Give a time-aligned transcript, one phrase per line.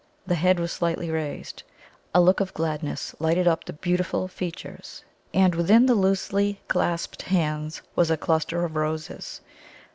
[0.25, 1.61] The head was slightly raised:
[2.11, 7.83] a look of gladness lighted up the beautiful features; and within the loosely clasped hands
[7.95, 9.41] was a cluster of roses.